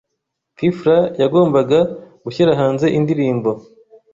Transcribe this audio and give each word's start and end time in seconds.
P 0.55 0.57
Fla 0.79 0.97
yagombaga 1.21 1.79
gushyira 2.23 2.51
hanze 2.59 2.85
indirimbo 2.97 3.49